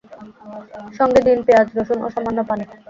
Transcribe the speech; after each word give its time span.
সঙ্গে 0.97 1.19
দিন 1.27 1.37
পেঁয়াজ-রসুন 1.47 1.97
ও 2.01 2.13
সামান্য 2.15 2.39
পানি। 2.49 2.63